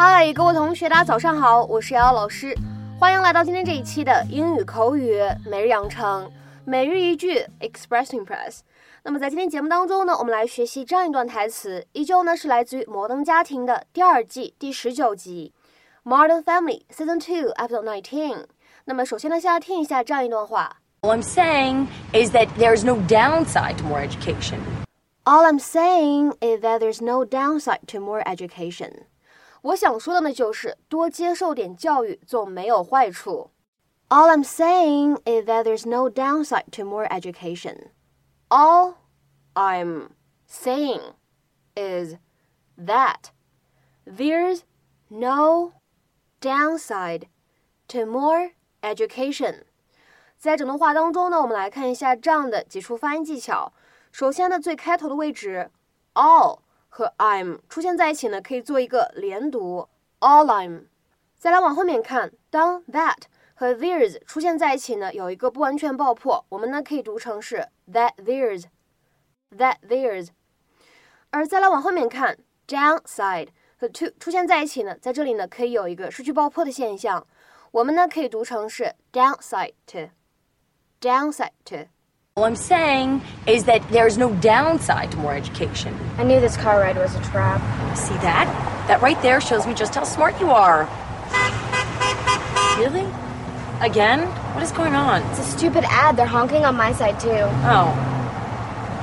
[0.00, 2.56] 嗨，各位同学，大家早上好，我是瑶瑶老师，
[3.00, 6.30] 欢迎来到今天这一期的英语口语每日养成，
[6.64, 8.60] 每日一句 Express Impress。
[9.02, 15.52] 那么在今天节目当中呢，我们来学习这样一段台词，依旧呢是来自于《摩登家庭》的第二季第十九集
[16.08, 18.34] 《Modern Family Season Two Episode Nineteen》。
[18.84, 20.76] 那么首先呢，先来听一下这样一段话。
[21.00, 24.60] All I'm saying is that there's no downside to more education.
[25.24, 28.92] All I'm saying is that there's no downside to more education.
[29.61, 33.51] 我想说的呢，就是多接受点教育总没有坏处。
[34.09, 37.91] All I'm saying is that there's no downside to more education.
[38.49, 38.95] All
[39.55, 40.09] I'm
[40.47, 41.13] saying
[41.75, 42.17] is
[42.77, 43.31] that
[44.05, 44.61] there's
[45.09, 45.71] no
[46.41, 47.27] downside
[47.87, 49.63] to more education.
[50.37, 53.71] 在整段话当中呢，我们来看一下这样的几处发音技巧。
[54.11, 55.71] 首先呢，最开头的位置，
[56.13, 59.88] all 和 I'm 出现在一起呢，可以做一个连读
[60.20, 60.86] ，all I'm。
[61.36, 63.22] 再来往后面看，当 that
[63.54, 70.28] 和 there's 出现在一起呢，有一个不完全爆破，我们呢可以读成是 that there's，that there's。
[71.30, 77.26] 而再来往后面看，downside 和 to 出现在一起呢，在这里呢可以有一个失去爆破的现象，
[77.70, 80.08] 我们呢可以读成是 downside to。
[81.00, 81.86] downside to?
[82.38, 85.92] All I'm saying is that there's no downside to more education.
[86.18, 87.58] I knew this car ride was a trap.
[87.96, 88.46] See that?
[88.86, 90.84] That right there shows me just how smart you are.
[92.78, 93.04] Really?
[93.80, 94.28] Again?
[94.54, 95.22] What is going on?
[95.30, 96.16] It's a stupid ad.
[96.16, 97.28] They're honking on my side, too.
[97.28, 97.90] Oh.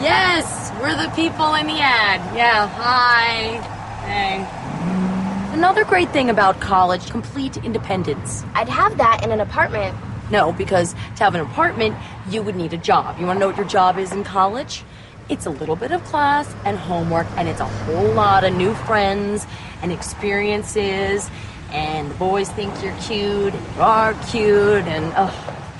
[0.00, 2.20] Yes, we're the people in the ad.
[2.36, 3.58] Yeah, hi.
[4.06, 5.56] Hey.
[5.58, 8.44] Another great thing about college complete independence.
[8.54, 9.96] I'd have that in an apartment.
[10.31, 11.95] No, because to have an apartment,
[12.29, 13.19] you would need a job.
[13.19, 14.83] You want to know what your job is in college?
[15.27, 18.73] It's a little bit of class and homework, and it's a whole lot of new
[18.85, 19.45] friends
[19.81, 21.29] and experiences.
[21.71, 25.31] And the boys think you're cute, and you are cute, and oh,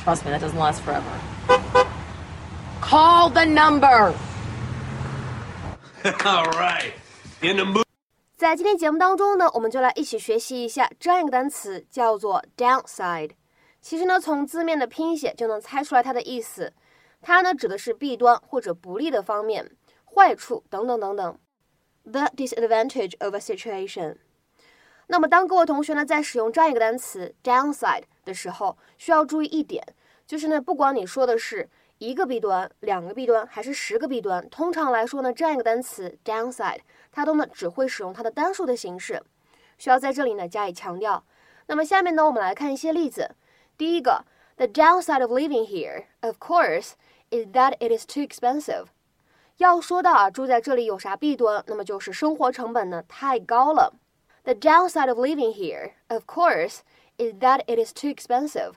[0.03, 1.09] trust me, that doesn't last forever.
[2.81, 4.13] Call the number.
[6.25, 6.93] All right.
[7.41, 7.85] In the mood.
[8.37, 13.31] 在今天节目当中呢，我们就来一起学习一下这样一个单词，叫做 downside。
[13.84, 16.72] 其实呢，从字面的拼写就能猜出来它的意思。
[17.20, 21.38] 它呢指的是弊端或者不利的方面、坏处等等等等。
[22.04, 24.16] The disadvantage of a situation。
[25.08, 29.84] 那么，当各位同学呢在使用这样一个单词 downside 的时候，需要注意一点，
[30.26, 31.68] 就是呢，不管你说的是
[31.98, 36.80] 一个弊端、两个弊端，还是十个弊端，通常来说呢，这样一个单词 downside，
[37.12, 39.22] 它都呢只会使用它的单数的形式，
[39.76, 41.26] 需要在这里呢加以强调。
[41.66, 43.32] 那么下面呢，我们来看一些例子。
[43.77, 44.25] 第一个，
[44.57, 46.91] the downside of living here, of course,
[47.29, 48.87] is that it is too expensive。
[49.57, 53.93] 要说到啊，住在这里有啥弊端，那么就是生活成本呢太高了。
[54.43, 56.79] The downside of living here, of course,
[57.17, 58.73] is that it is too expensive。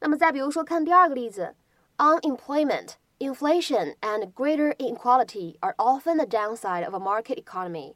[0.00, 1.54] 那么再比如说，看第二个例子，
[1.98, 7.94] unemployment, inflation, and greater inequality are often the downside of a market economy。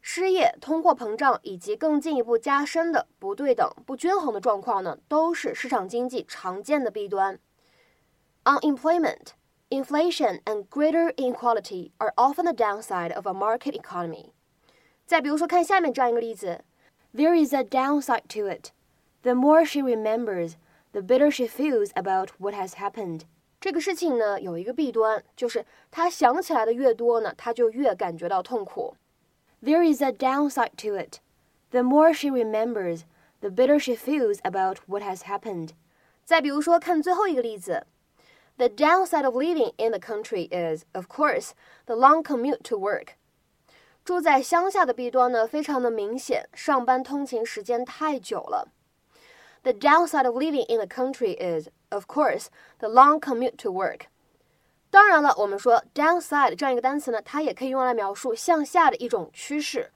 [0.00, 7.38] 失业、通货膨胀以及更进一步加深的不对等、不均衡的状况呢，都是市场经济常见的弊端。
[8.44, 9.32] Unemployment,
[9.68, 14.30] inflation, and greater inequality are often the downside of a market economy。
[15.06, 16.64] 再比如说，看下面这样一个例子
[17.14, 18.70] ：There is a downside to it.
[19.22, 20.54] The more she remembers,
[20.92, 23.22] the bitter she feels about what has happened.
[23.60, 28.94] 这个事情呢，有一个弊端，就是她想起来的越多呢，她就越感觉到痛苦。
[29.61, 31.19] There is a downside to it.
[31.71, 33.05] The more she remembers,
[33.41, 35.71] the bitter she feels about what has happened.
[36.23, 37.85] 再比如说，看最后一个例子，
[38.57, 41.51] The downside of living in the country is, of course,
[41.85, 43.15] the long commute to work.
[44.03, 48.69] 住在乡下的弊端呢，非常的明显，上班通勤时间太久了。
[49.63, 52.47] The downside of living in the country is, of course,
[52.77, 54.05] the long commute to work.
[54.90, 59.92] 当然了，我们说 downside 这样一个单词呢，它也可以用来描述向下的一种趋势。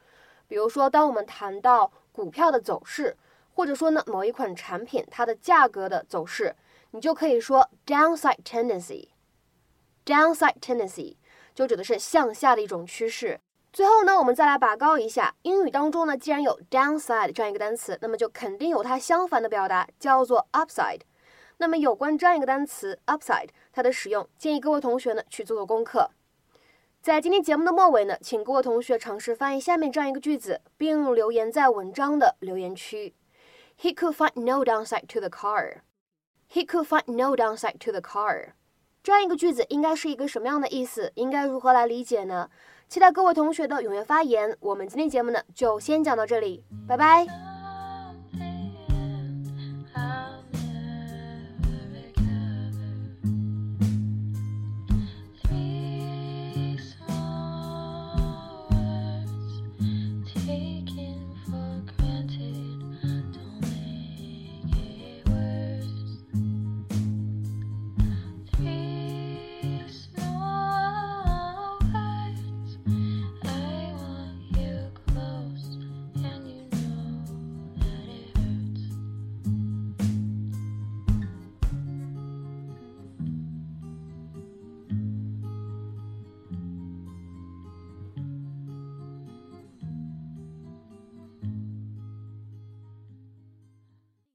[0.46, 3.17] 比如说，当我们谈到股票的走势，
[3.55, 6.55] 或者说呢某一款产品它的价格的走势，
[6.93, 9.08] 你就可以说 downside tendency。
[10.05, 11.17] downside tendency
[11.55, 13.40] 就指的是向下的一种趋势。
[13.73, 21.00] 最后呢，我们再来拔高一下，英语当中呢，既然有 downside 这样一个单词，那么就肯定有它相反的表达，叫做 upside。
[21.58, 26.10] 那么有关这样一个单词 upside，它的使用，建议各位同学呢去做做功课。
[27.00, 33.14] 在今天节目的末尾呢，请各位同学尝试翻译下面这样一个句子，并留言在文章的留言区。
[33.80, 35.80] He could find no downside to the car.
[36.50, 38.52] He could find no downside to the car.
[39.02, 41.12] 这样一个句子应该是一个什么样的意思？
[41.16, 42.48] 应该如何来理解呢？
[42.88, 44.56] 期待各位同学的踊跃发言。
[44.60, 47.53] 我们今天节目呢就先讲到这里，拜拜。